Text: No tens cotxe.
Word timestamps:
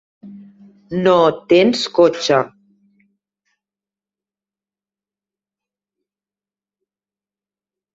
No 1.07 1.11
tens 1.53 1.83
cotxe. 1.99 2.39